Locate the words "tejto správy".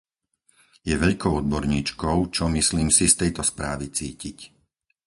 3.29-3.85